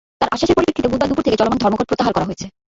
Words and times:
তাঁর 0.19 0.31
আশ্বাসের 0.35 0.57
পরিপ্রেক্ষিতে 0.57 0.91
বুধবার 0.91 1.09
দুপুর 1.09 1.25
থেকে 1.27 1.39
চলমান 1.39 1.59
ধর্মঘট 1.63 1.85
প্রত্যাহার 1.89 2.15
করা 2.15 2.27
হয়েছে। 2.27 2.45